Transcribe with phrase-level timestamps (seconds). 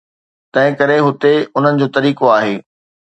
[0.55, 2.57] تنهنڪري هتي انهن جو طريقو آهي.